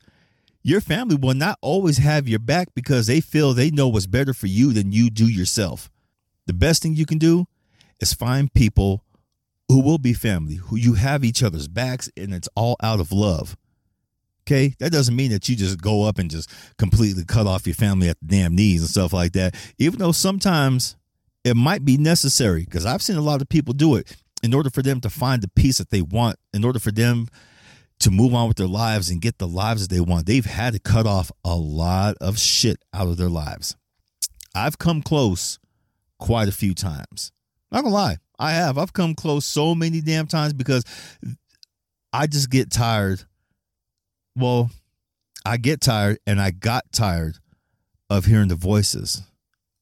Your 0.64 0.82
family 0.82 1.16
will 1.16 1.34
not 1.34 1.58
always 1.62 1.98
have 1.98 2.28
your 2.28 2.40
back 2.40 2.68
because 2.76 3.08
they 3.08 3.22
feel 3.22 3.54
they 3.54 3.72
know 3.72 3.88
what's 3.88 4.06
better 4.06 4.34
for 4.34 4.48
you 4.48 4.74
than 4.74 4.92
you 4.92 5.10
do 5.10 5.26
yourself. 5.26 5.90
The 6.46 6.54
best 6.54 6.84
thing 6.84 6.94
you 6.94 7.06
can 7.06 7.18
do 7.18 7.48
is 8.02 8.14
find 8.14 8.54
people 8.54 9.04
who 9.68 9.82
will 9.82 9.98
be 9.98 10.14
family, 10.14 10.56
who 10.56 10.76
you 10.76 10.96
have 10.96 11.24
each 11.24 11.42
other's 11.42 11.68
backs, 11.68 12.10
and 12.18 12.34
it's 12.34 12.50
all 12.56 12.76
out 12.84 13.00
of 13.00 13.12
love. 13.12 13.56
Okay, 14.46 14.76
that 14.80 14.92
doesn't 14.92 15.16
mean 15.16 15.32
that 15.32 15.48
you 15.48 15.56
just 15.56 15.82
go 15.82 16.04
up 16.04 16.18
and 16.18 16.30
just 16.30 16.50
completely 16.78 17.24
cut 17.24 17.48
off 17.48 17.68
your 17.68 17.76
family 17.76 18.10
at 18.10 18.20
the 18.20 18.26
damn 18.26 18.56
knees 18.56 18.82
and 18.82 18.90
stuff 18.90 19.14
like 19.14 19.34
that. 19.34 19.56
Even 19.78 20.00
though 20.00 20.12
sometimes 20.12 20.98
it 21.44 21.56
might 21.56 21.86
be 21.86 21.96
necessary 21.98 22.66
because 22.66 22.86
I've 22.86 23.02
seen 23.02 23.16
a 23.16 23.22
lot 23.22 23.42
of 23.42 23.50
people 23.50 23.74
do 23.74 23.96
it 23.96 24.16
in 24.44 24.54
order 24.54 24.70
for 24.70 24.82
them 24.82 25.00
to 25.02 25.10
find 25.10 25.42
the 25.42 25.48
peace 25.50 25.78
that 25.78 25.92
they 25.92 26.02
want, 26.02 26.38
in 26.54 26.66
order 26.66 26.80
for 26.80 26.92
them 26.92 27.28
to 28.00 28.10
move 28.10 28.34
on 28.34 28.48
with 28.48 28.58
their 28.58 28.68
lives 28.68 29.10
and 29.10 29.22
get 29.22 29.38
the 29.38 29.48
lives 29.48 29.88
that 29.88 29.94
they 29.94 30.02
want. 30.02 30.26
They've 30.26 30.44
had 30.44 30.74
to 30.74 30.80
cut 30.80 31.06
off 31.06 31.32
a 31.46 31.56
lot 31.56 32.18
of 32.20 32.40
shit 32.40 32.84
out 32.94 33.08
of 33.08 33.18
their 33.18 33.30
lives. 33.30 33.76
I've 34.56 34.80
come 34.80 35.02
close 35.04 35.60
quite 36.20 36.48
a 36.48 36.52
few 36.52 36.74
times. 36.74 37.32
Not 37.72 37.84
gonna 37.84 37.94
lie, 37.94 38.18
I 38.38 38.52
have. 38.52 38.78
I've 38.78 38.94
come 38.94 39.16
close 39.16 39.46
so 39.46 39.74
many 39.76 40.02
damn 40.02 40.28
times 40.28 40.54
because 40.54 40.84
I 42.12 42.28
just 42.28 42.50
get 42.50 42.72
tired. 42.72 43.24
Well, 44.36 44.72
I 45.46 45.58
get 45.58 45.82
tired 45.82 46.20
and 46.28 46.40
I 46.42 46.52
got 46.52 46.92
tired 46.92 47.38
of 48.10 48.26
hearing 48.26 48.50
the 48.50 48.56
voices, 48.56 49.22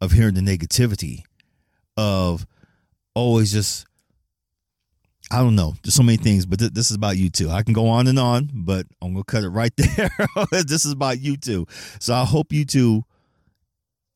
of 0.02 0.12
hearing 0.12 0.36
the 0.36 0.42
negativity, 0.42 1.24
of 1.98 2.46
always 3.16 3.52
just 3.52 3.86
I 5.32 5.40
don't 5.40 5.56
know. 5.56 5.76
There's 5.84 5.94
so 5.94 6.02
many 6.02 6.18
things, 6.18 6.48
but 6.48 6.58
th- 6.58 6.72
this 6.72 6.90
is 6.90 6.96
about 6.96 7.18
you 7.18 7.30
too. 7.30 7.50
I 7.52 7.62
can 7.62 7.74
go 7.74 7.88
on 7.88 8.08
and 8.08 8.18
on, 8.18 8.50
but 8.52 8.88
I'm 9.02 9.14
gonna 9.14 9.24
cut 9.24 9.44
it 9.44 9.50
right 9.50 9.74
there. 9.78 10.10
this 10.52 10.86
is 10.86 10.92
about 10.92 11.20
you 11.20 11.38
too. 11.38 11.68
So 12.00 12.14
I 12.14 12.26
hope 12.26 12.52
you 12.52 12.66
two 12.66 13.04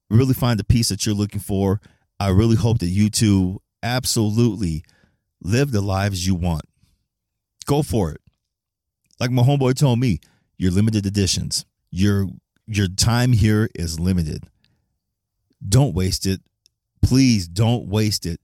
really 0.10 0.34
find 0.34 0.60
the 0.60 0.63
peace 0.63 0.89
that 0.89 1.06
you're 1.06 1.15
looking 1.15 1.39
for. 1.39 1.82
I 2.20 2.30
really 2.30 2.56
hope 2.56 2.80
that 2.80 2.88
you 2.88 3.10
two 3.10 3.62
absolutely 3.83 4.83
live 5.41 5.71
the 5.71 5.81
lives 5.81 6.25
you 6.25 6.33
want. 6.33 6.63
Go 7.65 7.83
for 7.83 8.11
it. 8.11 8.21
Like 9.19 9.31
my 9.31 9.43
homeboy 9.43 9.75
told 9.75 9.99
me, 9.99 10.19
you're 10.57 10.71
limited 10.71 11.05
editions. 11.05 11.65
Your 11.91 12.27
your 12.65 12.87
time 12.87 13.33
here 13.33 13.69
is 13.75 13.99
limited. 13.99 14.45
Don't 15.67 15.93
waste 15.93 16.25
it. 16.25 16.41
Please 17.01 17.47
don't 17.47 17.87
waste 17.87 18.25
it 18.25 18.39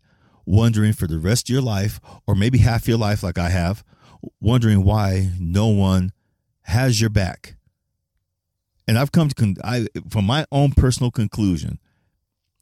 wondering 0.49 0.93
for 0.93 1.05
the 1.05 1.19
rest 1.19 1.47
of 1.47 1.53
your 1.53 1.61
life, 1.61 1.99
or 2.25 2.33
maybe 2.33 2.57
half 2.57 2.87
your 2.87 2.97
life, 2.97 3.21
like 3.21 3.37
I 3.37 3.49
have, 3.49 3.83
wondering 4.41 4.83
why 4.83 5.29
no 5.39 5.67
one 5.67 6.11
has 6.61 6.99
your 6.99 7.11
back. 7.11 7.55
And 8.87 8.97
I've 8.97 9.11
come 9.11 9.29
to, 9.29 9.35
con- 9.35 9.57
I, 9.63 9.87
from 10.09 10.25
my 10.25 10.47
own 10.51 10.71
personal 10.71 11.11
conclusion, 11.11 11.77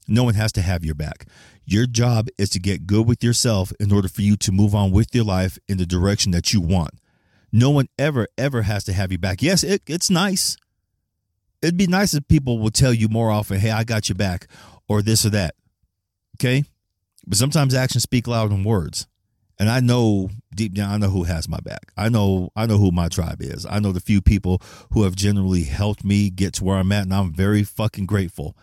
no 0.07 0.23
one 0.23 0.35
has 0.35 0.51
to 0.53 0.61
have 0.61 0.85
your 0.85 0.95
back. 0.95 1.25
Your 1.65 1.85
job 1.85 2.29
is 2.37 2.49
to 2.51 2.59
get 2.59 2.87
good 2.87 3.07
with 3.07 3.23
yourself 3.23 3.73
in 3.79 3.91
order 3.91 4.07
for 4.07 4.21
you 4.21 4.37
to 4.37 4.51
move 4.51 4.73
on 4.73 4.91
with 4.91 5.13
your 5.13 5.25
life 5.25 5.57
in 5.67 5.77
the 5.77 5.85
direction 5.85 6.31
that 6.31 6.53
you 6.53 6.61
want. 6.61 6.91
No 7.51 7.69
one 7.69 7.87
ever, 7.97 8.27
ever 8.37 8.61
has 8.63 8.83
to 8.85 8.93
have 8.93 9.11
you 9.11 9.17
back. 9.17 9.41
Yes, 9.41 9.63
it, 9.63 9.81
it's 9.87 10.09
nice. 10.09 10.57
It'd 11.61 11.77
be 11.77 11.87
nice 11.87 12.13
if 12.13 12.27
people 12.27 12.59
will 12.59 12.71
tell 12.71 12.93
you 12.93 13.09
more 13.09 13.31
often, 13.31 13.59
hey, 13.59 13.71
I 13.71 13.83
got 13.83 14.09
your 14.09 14.15
back, 14.15 14.47
or 14.87 15.01
this 15.01 15.25
or 15.25 15.29
that. 15.31 15.55
Okay? 16.39 16.63
But 17.25 17.37
sometimes 17.37 17.73
actions 17.73 18.03
speak 18.03 18.27
louder 18.27 18.49
than 18.49 18.63
words. 18.63 19.07
And 19.59 19.69
I 19.69 19.79
know 19.79 20.29
deep 20.53 20.73
down, 20.73 20.91
I 20.91 20.97
know 20.97 21.09
who 21.09 21.23
has 21.23 21.49
my 21.49 21.59
back. 21.59 21.91
I 21.97 22.09
know, 22.09 22.51
I 22.55 22.67
know 22.67 22.77
who 22.77 22.91
my 22.91 23.07
tribe 23.07 23.41
is. 23.41 23.65
I 23.65 23.79
know 23.79 23.91
the 23.91 23.99
few 23.99 24.21
people 24.21 24.61
who 24.91 25.03
have 25.03 25.15
generally 25.15 25.63
helped 25.63 26.03
me 26.03 26.29
get 26.29 26.53
to 26.55 26.63
where 26.63 26.77
I'm 26.77 26.91
at, 26.91 27.03
and 27.03 27.13
I'm 27.13 27.33
very 27.33 27.63
fucking 27.63 28.05
grateful. 28.05 28.55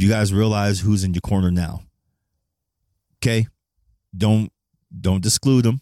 You 0.00 0.08
guys 0.08 0.32
realize 0.32 0.80
who's 0.80 1.04
in 1.04 1.12
your 1.12 1.20
corner 1.20 1.50
now. 1.50 1.82
Okay, 3.18 3.46
don't 4.16 4.50
don't 4.98 5.22
disclude 5.22 5.64
them. 5.64 5.80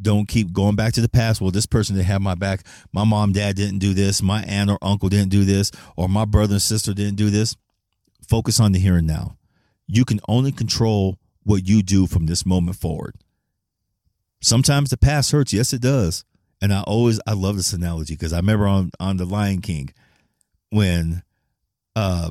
Don't 0.00 0.26
keep 0.26 0.52
going 0.52 0.76
back 0.76 0.94
to 0.94 1.00
the 1.00 1.08
past. 1.08 1.40
Well, 1.40 1.50
this 1.50 1.66
person 1.66 1.96
didn't 1.96 2.06
have 2.06 2.22
my 2.22 2.34
back. 2.34 2.64
My 2.92 3.04
mom, 3.04 3.32
dad 3.32 3.56
didn't 3.56 3.80
do 3.80 3.92
this. 3.92 4.22
My 4.22 4.42
aunt 4.44 4.70
or 4.70 4.78
uncle 4.80 5.08
didn't 5.08 5.30
do 5.30 5.44
this, 5.44 5.70
or 5.96 6.08
my 6.08 6.24
brother 6.24 6.54
and 6.54 6.62
sister 6.62 6.94
didn't 6.94 7.16
do 7.16 7.30
this. 7.30 7.56
Focus 8.28 8.60
on 8.60 8.72
the 8.72 8.78
here 8.78 8.96
and 8.96 9.06
now 9.06 9.38
you 9.88 10.04
can 10.04 10.20
only 10.28 10.52
control 10.52 11.18
what 11.42 11.66
you 11.66 11.82
do 11.82 12.06
from 12.06 12.26
this 12.26 12.46
moment 12.46 12.76
forward. 12.76 13.16
Sometimes 14.40 14.90
the 14.90 14.98
past 14.98 15.32
hurts. 15.32 15.52
Yes, 15.52 15.72
it 15.72 15.80
does. 15.80 16.24
And 16.60 16.72
I 16.72 16.82
always 16.82 17.18
I 17.26 17.32
love 17.32 17.56
this 17.56 17.72
analogy 17.72 18.14
because 18.14 18.32
I 18.32 18.36
remember 18.36 18.68
on 18.68 18.90
on 19.00 19.16
the 19.16 19.24
Lion 19.24 19.60
King 19.60 19.90
when 20.70 21.22
uh 21.96 22.30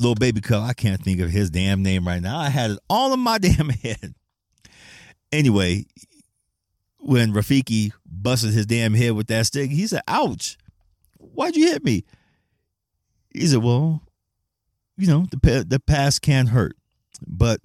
little 0.00 0.14
baby 0.14 0.40
cub, 0.40 0.62
I 0.62 0.72
can't 0.74 1.02
think 1.02 1.20
of 1.20 1.30
his 1.30 1.50
damn 1.50 1.82
name 1.82 2.06
right 2.06 2.22
now. 2.22 2.38
I 2.38 2.48
had 2.48 2.72
it 2.72 2.78
all 2.88 3.12
in 3.12 3.20
my 3.20 3.38
damn 3.38 3.68
head. 3.68 4.14
Anyway, 5.32 5.86
when 6.98 7.32
Rafiki 7.32 7.92
busted 8.06 8.52
his 8.52 8.66
damn 8.66 8.94
head 8.94 9.12
with 9.12 9.26
that 9.28 9.46
stick, 9.46 9.70
he 9.70 9.86
said, 9.86 10.02
Ouch, 10.08 10.56
why'd 11.18 11.56
you 11.56 11.66
hit 11.66 11.84
me? 11.84 12.04
He 13.32 13.46
said, 13.46 13.62
Well, 13.62 14.02
you 14.96 15.06
know, 15.06 15.26
the 15.30 15.64
the 15.66 15.80
past 15.80 16.22
can 16.22 16.48
hurt, 16.48 16.76
but 17.26 17.60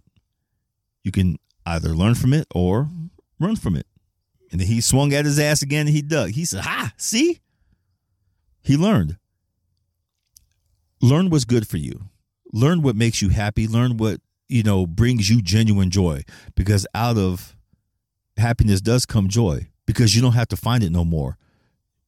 you 1.04 1.12
can 1.12 1.38
either 1.66 1.90
learn 1.90 2.16
from 2.16 2.34
it 2.34 2.48
or 2.54 2.90
run 3.40 3.56
from 3.56 3.76
it. 3.76 3.88
And 4.52 4.62
then 4.62 4.68
he 4.68 4.82
swung 4.82 5.14
at 5.14 5.26
his 5.26 5.40
ass 5.40 5.64
again 5.64 5.88
and 5.88 5.96
he 5.96 6.04
dug. 6.04 6.32
He 6.32 6.46
said, 6.46 6.62
"Ha, 6.62 6.94
see?" 6.96 7.40
He 8.62 8.78
learned. 8.78 9.18
Learn 11.02 11.30
what's 11.30 11.44
good 11.44 11.68
for 11.68 11.78
you. 11.78 12.04
Learn 12.54 12.82
what 12.82 12.96
makes 12.96 13.22
you 13.22 13.30
happy. 13.30 13.68
Learn 13.68 13.98
what, 13.98 14.22
you 14.48 14.64
know, 14.64 14.88
brings 14.88 15.30
you 15.30 15.42
genuine 15.42 15.90
joy 15.90 16.24
because 16.56 16.88
out 16.94 17.18
of 17.18 17.56
happiness 18.38 18.80
does 18.80 19.06
come 19.06 19.28
joy 19.28 19.68
because 19.86 20.16
you 20.16 20.22
don't 20.22 20.34
have 20.34 20.48
to 20.50 20.58
find 20.58 20.84
it 20.84 20.92
no 20.92 21.04
more. 21.04 21.38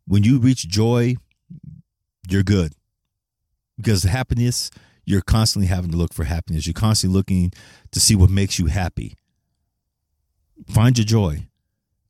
When 0.08 0.24
you 0.24 0.38
reach 0.38 0.68
joy, 0.68 1.16
you're 2.30 2.44
good. 2.44 2.74
Because 3.76 4.04
happiness 4.04 4.70
you're 5.06 5.22
constantly 5.22 5.68
having 5.68 5.92
to 5.92 5.98
look 5.98 6.14
for 6.14 6.24
happiness. 6.24 6.66
You're 6.66 6.74
constantly 6.74 7.16
looking 7.16 7.52
to 7.92 8.00
see 8.00 8.16
what 8.16 8.30
makes 8.30 8.60
you 8.60 8.66
happy. 8.68 9.16
Find 10.68 10.98
your 10.98 11.06
joy. 11.06 11.48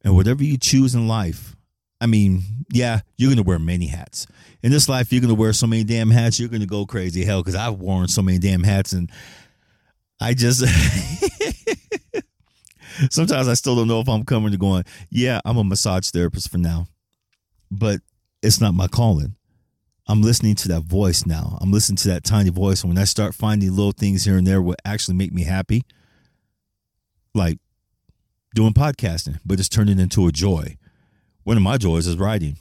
And 0.04 0.16
whatever 0.16 0.44
you 0.44 0.58
choose 0.58 0.96
in 0.96 1.08
life, 1.08 1.55
I 2.02 2.08
mean, 2.08 2.44
yeah, 2.72 3.02
you're 3.18 3.30
going 3.30 3.44
to 3.44 3.44
wear 3.44 3.60
many 3.60 3.88
hats. 3.88 4.28
In 4.62 4.72
this 4.72 4.90
life, 4.90 5.12
you're 5.12 5.22
going 5.22 5.34
to 5.34 5.40
wear 5.40 5.54
so 5.54 5.68
many 5.68 5.84
damn 5.84 6.10
hats, 6.10 6.40
you're 6.40 6.50
going 6.50 6.62
to 6.62 6.68
go 6.68 6.86
crazy. 6.86 7.24
Hell, 7.24 7.42
because 7.42 7.56
I've 7.56 7.76
worn 7.76 8.08
so 8.08 8.22
many 8.22 8.38
damn 8.38 8.64
hats 8.64 8.92
and 8.92 9.12
I 10.20 10.34
just. 10.34 10.64
sometimes 13.10 13.48
I 13.48 13.54
still 13.54 13.76
don't 13.76 13.88
know 13.88 14.00
if 14.00 14.10
I'm 14.10 14.26
coming 14.26 14.52
to 14.52 14.58
going, 14.58 14.84
yeah, 15.10 15.40
I'm 15.46 15.58
a 15.58 15.64
massage 15.64 16.10
therapist 16.10 16.52
for 16.52 16.58
now, 16.58 16.88
but 17.72 18.02
it's 18.42 18.62
not 18.62 18.74
my 18.74 18.88
calling. 18.88 19.36
I'm 20.08 20.22
listening 20.22 20.56
to 20.56 20.68
that 20.70 20.84
voice 20.84 21.26
now. 21.26 21.58
I'm 21.62 21.72
listening 21.72 21.98
to 21.98 22.10
that 22.10 22.24
tiny 22.24 22.52
voice. 22.52 22.84
And 22.84 22.92
when 22.92 23.02
I 23.02 23.06
start 23.06 23.34
finding 23.34 23.72
little 23.72 23.92
things 23.92 24.24
here 24.24 24.38
and 24.38 24.46
there 24.46 24.62
what 24.62 24.80
actually 24.86 25.16
make 25.16 25.34
me 25.34 25.44
happy, 25.44 25.84
like 27.34 27.58
doing 28.54 28.74
podcasting, 28.74 29.40
but 29.44 29.60
it's 29.60 29.70
turning 29.70 30.00
into 30.00 30.28
a 30.28 30.32
joy. 30.32 30.78
One 31.46 31.56
of 31.56 31.64
my 31.64 31.78
joys 31.78 32.06
is 32.06 32.18
writing. 32.18 32.58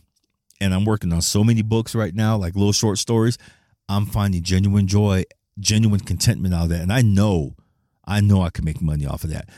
And 0.60 0.72
I'm 0.72 0.84
working 0.84 1.12
on 1.12 1.20
so 1.20 1.42
many 1.42 1.62
books 1.62 1.96
right 1.96 2.14
now, 2.14 2.36
like 2.36 2.54
little 2.54 2.72
short 2.72 2.98
stories. 2.98 3.36
I'm 3.88 4.06
finding 4.06 4.44
genuine 4.44 4.86
joy, 4.86 5.24
genuine 5.58 6.00
contentment 6.00 6.54
out 6.54 6.64
of 6.64 6.68
that. 6.68 6.80
And 6.80 6.92
I 6.92 7.02
know, 7.02 7.56
I 8.04 8.20
know 8.20 8.42
I 8.42 8.50
can 8.50 8.64
make 8.64 8.80
money 8.80 9.04
off 9.04 9.24
of 9.24 9.30
that. 9.30 9.48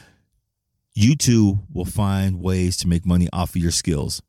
You 0.95 1.15
too 1.15 1.61
will 1.71 1.85
find 1.85 2.41
ways 2.41 2.79
to 2.79 2.89
make 2.89 3.05
money 3.05 3.29
off 3.31 3.51
of 3.51 3.57
your 3.61 3.71
skills 3.71 4.23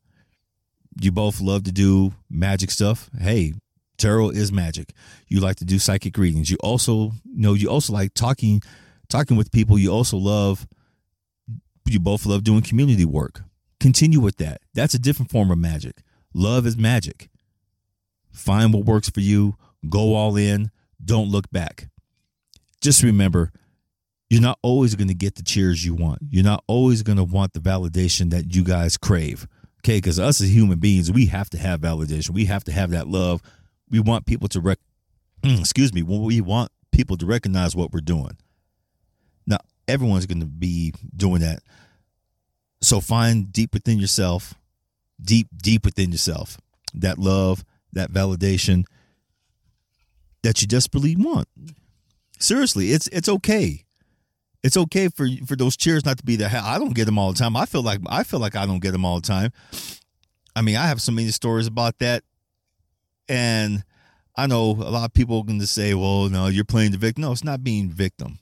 you 1.00 1.12
both 1.12 1.40
love 1.40 1.64
to 1.64 1.72
do 1.72 2.12
magic 2.28 2.70
stuff. 2.70 3.10
Hey, 3.18 3.54
tarot 3.96 4.30
is 4.30 4.52
magic. 4.52 4.92
You 5.28 5.40
like 5.40 5.56
to 5.56 5.64
do 5.64 5.78
psychic 5.78 6.16
readings. 6.18 6.50
You 6.50 6.56
also 6.60 7.12
you 7.24 7.40
know 7.42 7.54
you 7.54 7.68
also 7.70 7.92
like 7.92 8.14
talking 8.14 8.62
talking 9.08 9.36
with 9.36 9.52
people. 9.52 9.78
You 9.78 9.92
also 9.92 10.16
love 10.16 10.66
you 11.86 12.00
both 12.00 12.26
love 12.26 12.44
doing 12.44 12.62
community 12.62 13.04
work. 13.04 13.42
Continue 13.80 14.20
with 14.20 14.36
that. 14.38 14.60
That's 14.74 14.94
a 14.94 14.98
different 14.98 15.30
form 15.30 15.50
of 15.50 15.58
magic. 15.58 16.02
Love 16.34 16.66
is 16.66 16.76
magic. 16.76 17.28
Find 18.32 18.72
what 18.72 18.84
works 18.84 19.08
for 19.08 19.20
you. 19.20 19.56
Go 19.88 20.14
all 20.14 20.36
in. 20.36 20.70
Don't 21.04 21.28
look 21.28 21.50
back. 21.50 21.88
Just 22.80 23.02
remember, 23.02 23.52
you're 24.30 24.42
not 24.42 24.58
always 24.62 24.94
going 24.94 25.08
to 25.08 25.14
get 25.14 25.36
the 25.36 25.42
cheers 25.42 25.84
you 25.84 25.94
want. 25.94 26.20
You're 26.30 26.44
not 26.44 26.62
always 26.66 27.02
going 27.02 27.18
to 27.18 27.24
want 27.24 27.52
the 27.52 27.60
validation 27.60 28.30
that 28.30 28.54
you 28.54 28.62
guys 28.62 28.96
crave. 28.96 29.46
Okay, 29.80 29.98
because 29.98 30.18
us 30.18 30.40
as 30.40 30.54
human 30.54 30.78
beings, 30.78 31.10
we 31.10 31.26
have 31.26 31.48
to 31.50 31.58
have 31.58 31.80
validation. 31.80 32.30
We 32.30 32.46
have 32.46 32.64
to 32.64 32.72
have 32.72 32.90
that 32.90 33.08
love. 33.08 33.40
We 33.90 34.00
want 34.00 34.26
people 34.26 34.48
to 34.48 34.60
rec 34.60 34.78
excuse 35.44 35.92
me, 35.94 36.02
we 36.02 36.40
want 36.40 36.70
people 36.92 37.16
to 37.16 37.26
recognize 37.26 37.76
what 37.76 37.92
we're 37.92 38.00
doing. 38.00 38.36
Now, 39.46 39.58
everyone's 39.86 40.26
going 40.26 40.40
to 40.40 40.46
be 40.46 40.92
doing 41.16 41.40
that. 41.40 41.60
So 42.80 43.00
find 43.00 43.52
deep 43.52 43.74
within 43.74 43.98
yourself, 43.98 44.54
deep, 45.20 45.48
deep 45.56 45.84
within 45.84 46.12
yourself, 46.12 46.58
that 46.94 47.18
love, 47.18 47.64
that 47.92 48.10
validation 48.12 48.84
that 50.42 50.62
you 50.62 50.68
desperately 50.68 51.16
want. 51.16 51.48
Seriously, 52.38 52.92
it's 52.92 53.08
it's 53.08 53.28
okay 53.28 53.84
it's 54.62 54.76
okay 54.76 55.08
for 55.08 55.28
for 55.46 55.56
those 55.56 55.76
cheers 55.76 56.04
not 56.04 56.18
to 56.18 56.24
be 56.24 56.36
there. 56.36 56.50
I 56.52 56.78
don't 56.78 56.94
get 56.94 57.04
them 57.04 57.18
all 57.18 57.32
the 57.32 57.38
time. 57.38 57.56
I 57.56 57.66
feel 57.66 57.82
like 57.82 58.00
I 58.08 58.22
feel 58.22 58.40
like 58.40 58.56
I 58.56 58.66
don't 58.66 58.80
get 58.80 58.92
them 58.92 59.04
all 59.04 59.20
the 59.20 59.26
time. 59.26 59.52
I 60.56 60.62
mean, 60.62 60.76
I 60.76 60.86
have 60.86 61.00
so 61.00 61.12
many 61.12 61.30
stories 61.30 61.66
about 61.66 61.98
that, 62.00 62.24
and 63.28 63.84
I 64.36 64.46
know 64.46 64.70
a 64.70 64.90
lot 64.90 65.04
of 65.04 65.14
people 65.14 65.38
are 65.38 65.44
going 65.44 65.60
to 65.60 65.66
say, 65.66 65.94
well, 65.94 66.28
no, 66.28 66.48
you're 66.48 66.64
playing 66.64 66.92
the 66.92 66.98
victim. 66.98 67.22
No, 67.22 67.32
it's 67.32 67.44
not 67.44 67.62
being 67.62 67.88
victim. 67.90 68.40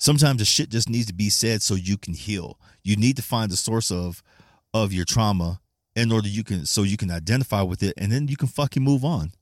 Sometimes 0.00 0.38
the 0.38 0.46
shit 0.46 0.70
just 0.70 0.88
needs 0.88 1.06
to 1.06 1.14
be 1.14 1.28
said 1.28 1.60
so 1.60 1.74
you 1.74 1.98
can 1.98 2.14
heal. 2.14 2.58
You 2.82 2.96
need 2.96 3.16
to 3.16 3.22
find 3.22 3.52
the 3.52 3.56
source 3.56 3.90
of 3.90 4.22
of 4.72 4.92
your 4.94 5.04
trauma 5.04 5.60
in 5.94 6.10
order 6.10 6.26
you 6.26 6.42
can 6.42 6.64
so 6.64 6.82
you 6.82 6.96
can 6.96 7.10
identify 7.10 7.60
with 7.60 7.82
it 7.82 7.92
and 7.98 8.10
then 8.10 8.26
you 8.26 8.36
can 8.36 8.48
fucking 8.48 8.82
move 8.82 9.04
on. 9.04 9.32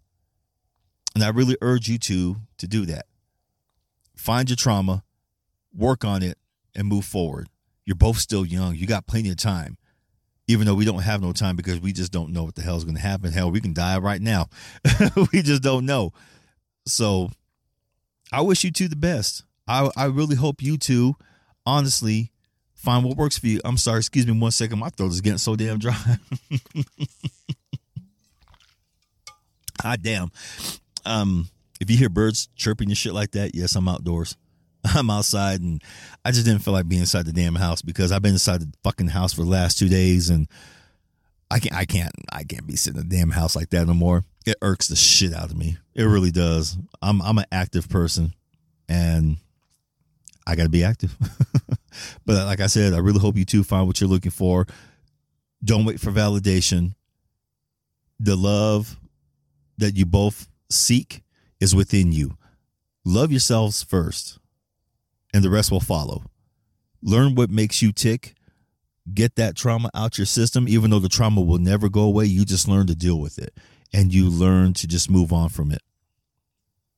And 1.14 1.22
I 1.22 1.28
really 1.28 1.56
urge 1.62 1.88
you 1.88 1.96
to 1.98 2.38
to 2.58 2.66
do 2.66 2.84
that. 2.86 3.06
Find 4.16 4.50
your 4.50 4.56
trauma, 4.56 5.04
work 5.72 6.04
on 6.04 6.24
it, 6.24 6.38
and 6.74 6.88
move 6.88 7.04
forward. 7.04 7.48
You're 7.84 7.94
both 7.94 8.18
still 8.18 8.44
young. 8.44 8.74
You 8.74 8.86
got 8.86 9.06
plenty 9.06 9.30
of 9.30 9.36
time. 9.36 9.78
Even 10.48 10.66
though 10.66 10.74
we 10.74 10.84
don't 10.84 11.02
have 11.02 11.22
no 11.22 11.32
time 11.32 11.54
because 11.54 11.78
we 11.78 11.92
just 11.92 12.10
don't 12.10 12.32
know 12.32 12.42
what 12.42 12.56
the 12.56 12.62
hell's 12.62 12.84
going 12.84 12.96
to 12.96 13.00
happen. 13.00 13.30
Hell, 13.30 13.50
we 13.50 13.60
can 13.60 13.74
die 13.74 13.98
right 13.98 14.20
now. 14.20 14.48
we 15.32 15.42
just 15.42 15.62
don't 15.62 15.86
know. 15.86 16.12
So 16.86 17.30
I 18.32 18.40
wish 18.40 18.64
you 18.64 18.72
two 18.72 18.88
the 18.88 18.96
best. 18.96 19.44
I, 19.68 19.90
I 19.96 20.06
really 20.06 20.36
hope 20.36 20.62
you 20.62 20.78
two, 20.78 21.14
honestly, 21.66 22.32
find 22.74 23.04
what 23.04 23.16
works 23.16 23.38
for 23.38 23.46
you. 23.46 23.60
I'm 23.64 23.76
sorry, 23.76 23.98
excuse 23.98 24.26
me 24.26 24.32
one 24.38 24.50
second. 24.50 24.78
My 24.78 24.88
throat 24.88 25.10
is 25.10 25.20
getting 25.20 25.38
so 25.38 25.56
damn 25.56 25.78
dry. 25.78 25.96
ah, 29.84 29.96
damn. 30.00 30.30
Um, 31.04 31.48
if 31.80 31.90
you 31.90 31.96
hear 31.96 32.08
birds 32.08 32.48
chirping 32.56 32.88
and 32.88 32.96
shit 32.96 33.12
like 33.12 33.32
that, 33.32 33.54
yes, 33.54 33.76
I'm 33.76 33.88
outdoors. 33.88 34.36
I'm 34.94 35.10
outside 35.10 35.60
and 35.60 35.82
I 36.24 36.30
just 36.30 36.46
didn't 36.46 36.62
feel 36.62 36.72
like 36.72 36.88
being 36.88 37.00
inside 37.00 37.26
the 37.26 37.32
damn 37.32 37.54
house 37.54 37.82
because 37.82 38.12
I've 38.12 38.22
been 38.22 38.32
inside 38.32 38.60
the 38.60 38.72
fucking 38.84 39.08
house 39.08 39.32
for 39.32 39.42
the 39.42 39.50
last 39.50 39.78
two 39.78 39.88
days 39.88 40.30
and 40.30 40.48
I 41.50 41.58
can't 41.58 41.74
I 41.74 41.84
can't 41.84 42.12
I 42.32 42.44
can't 42.44 42.66
be 42.66 42.76
sitting 42.76 43.00
in 43.00 43.08
the 43.08 43.16
damn 43.16 43.30
house 43.30 43.56
like 43.56 43.70
that 43.70 43.86
no 43.86 43.94
more. 43.94 44.24
It 44.46 44.56
irks 44.62 44.88
the 44.88 44.96
shit 44.96 45.34
out 45.34 45.50
of 45.50 45.56
me. 45.56 45.78
It 45.94 46.04
really 46.04 46.30
does. 46.30 46.76
I'm 47.02 47.20
I'm 47.22 47.38
an 47.38 47.46
active 47.50 47.88
person 47.88 48.34
and 48.88 49.38
I 50.48 50.56
gotta 50.56 50.68
be 50.68 50.82
active. 50.82 51.16
but 52.26 52.46
like 52.46 52.60
I 52.60 52.66
said, 52.66 52.94
I 52.94 52.98
really 52.98 53.20
hope 53.20 53.36
you 53.36 53.44
two 53.44 53.62
find 53.62 53.86
what 53.86 54.00
you're 54.00 54.10
looking 54.10 54.30
for. 54.30 54.66
Don't 55.62 55.84
wait 55.84 56.00
for 56.00 56.10
validation. 56.10 56.94
The 58.18 58.36
love 58.36 58.98
that 59.76 59.96
you 59.96 60.06
both 60.06 60.48
seek 60.70 61.22
is 61.60 61.74
within 61.74 62.12
you. 62.12 62.36
Love 63.04 63.30
yourselves 63.30 63.82
first, 63.82 64.38
and 65.32 65.44
the 65.44 65.50
rest 65.50 65.70
will 65.70 65.80
follow. 65.80 66.24
Learn 67.02 67.34
what 67.34 67.50
makes 67.50 67.82
you 67.82 67.92
tick. 67.92 68.34
Get 69.14 69.36
that 69.36 69.56
trauma 69.56 69.90
out 69.94 70.18
your 70.18 70.26
system, 70.26 70.68
even 70.68 70.90
though 70.90 70.98
the 70.98 71.08
trauma 71.08 71.40
will 71.40 71.58
never 71.58 71.88
go 71.88 72.02
away. 72.02 72.24
You 72.26 72.44
just 72.44 72.68
learn 72.68 72.86
to 72.88 72.94
deal 72.94 73.20
with 73.20 73.38
it 73.38 73.54
and 73.92 74.12
you 74.12 74.28
learn 74.28 74.74
to 74.74 74.86
just 74.86 75.10
move 75.10 75.32
on 75.32 75.48
from 75.48 75.72
it. 75.72 75.82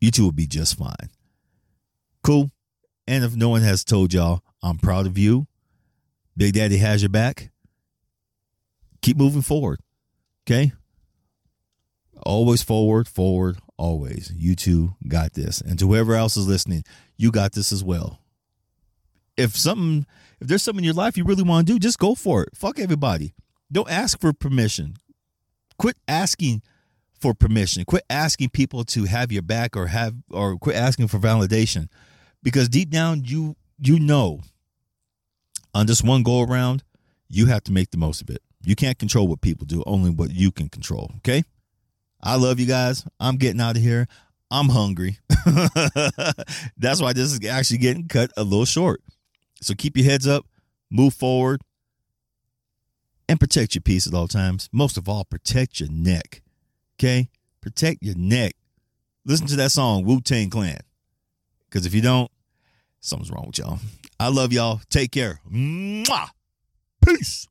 You 0.01 0.11
two 0.11 0.25
will 0.25 0.33
be 0.33 0.47
just 0.47 0.79
fine. 0.79 1.11
Cool. 2.23 2.51
And 3.11 3.25
if 3.25 3.35
no 3.35 3.49
one 3.49 3.63
has 3.63 3.83
told 3.83 4.15
y'all, 4.15 4.45
I'm 4.63 4.79
proud 4.79 5.05
of 5.05 5.19
you. 5.19 5.49
Big 6.37 6.55
Daddy 6.55 6.77
has 6.77 7.03
your 7.03 7.09
back. 7.09 7.51
Keep 9.03 9.17
moving 9.17 9.43
forward. 9.43 9.81
Okay? 10.47 10.71
Always 12.23 12.63
forward, 12.63 13.09
forward, 13.09 13.59
always. 13.77 14.33
You 14.37 14.55
two 14.55 14.95
got 15.09 15.33
this. 15.33 15.61
And 15.61 15.77
to 15.81 15.89
whoever 15.89 16.15
else 16.15 16.37
is 16.37 16.47
listening, 16.47 16.85
you 17.17 17.33
got 17.33 17.51
this 17.51 17.73
as 17.73 17.83
well. 17.83 18.21
If 19.37 19.57
something, 19.57 20.07
if 20.41 20.47
there's 20.47 20.63
something 20.63 20.85
in 20.85 20.87
your 20.87 20.95
life 20.95 21.17
you 21.17 21.25
really 21.25 21.43
want 21.43 21.67
to 21.67 21.73
do, 21.73 21.81
just 21.81 21.99
go 21.99 22.15
for 22.15 22.45
it. 22.45 22.51
Fuck 22.55 22.79
everybody. 22.79 23.35
Don't 23.73 23.91
ask 23.91 24.21
for 24.21 24.33
permission. 24.33 24.95
Quit 25.79 25.97
asking 26.07 26.63
for 27.19 27.35
permission. 27.35 27.85
Quit 27.85 28.05
asking 28.09 28.51
people 28.51 28.85
to 28.85 29.07
have 29.07 29.33
your 29.33 29.43
back 29.43 29.77
or 29.77 29.89
have 29.89 30.15
or 30.31 30.57
quit 30.59 30.77
asking 30.77 31.09
for 31.09 31.19
validation. 31.19 31.89
Because 32.43 32.69
deep 32.69 32.91
down 32.91 33.23
you 33.25 33.57
you 33.79 33.99
know 33.99 34.41
on 35.75 35.87
this 35.87 36.03
one 36.03 36.23
go 36.23 36.43
around, 36.43 36.83
you 37.29 37.47
have 37.47 37.63
to 37.65 37.73
make 37.73 37.91
the 37.91 37.99
most 37.99 38.21
of 38.21 38.31
it. 38.31 38.43
You 38.63 38.75
can't 38.75 38.99
control 38.99 39.29
what 39.29 39.41
people 39.41 39.67
do, 39.67 39.83
only 39.87 40.11
what 40.11 40.31
you 40.31 40.51
can 40.51 40.69
control. 40.69 41.13
Okay? 41.19 41.45
I 42.23 42.37
love 42.37 42.61
you 42.61 42.67
guys. 42.67 43.07
I'm 43.19 43.37
getting 43.37 43.61
out 43.61 43.77
of 43.77 43.83
here. 43.83 44.07
I'm 44.51 44.69
hungry. 44.69 45.19
That's 46.77 47.01
why 47.01 47.13
this 47.13 47.33
is 47.33 47.47
actually 47.47 47.79
getting 47.79 48.09
cut 48.09 48.33
a 48.37 48.43
little 48.43 48.65
short. 48.65 49.01
So 49.63 49.75
keep 49.75 49.97
your 49.97 50.07
heads 50.07 50.27
up, 50.27 50.45
move 50.91 51.15
forward, 51.15 51.63
and 53.29 53.39
protect 53.39 53.75
your 53.75 53.83
peace 53.83 54.07
at 54.07 54.15
all 54.15 54.27
times. 54.27 54.69
Most 54.73 54.97
of 54.97 55.09
all, 55.09 55.25
protect 55.25 55.81
your 55.81 55.91
neck. 55.91 56.43
Okay? 56.99 57.31
Protect 57.61 58.03
your 58.03 58.17
neck. 58.17 58.55
Listen 59.25 59.47
to 59.47 59.57
that 59.57 59.71
song, 59.71 60.05
Wu 60.05 60.21
Tang 60.21 60.51
Clan. 60.51 60.81
Because 61.71 61.87
if 61.87 61.95
you 61.95 62.03
don't, 62.03 62.31
something's 63.01 63.31
wrong 63.31 63.47
with 63.47 63.59
y'all. 63.59 63.79
I 64.19 64.29
love 64.29 64.53
y'all. 64.53 64.81
Take 64.91 65.13
care. 65.13 65.41
Mwah. 65.51 66.31
Peace. 67.05 67.47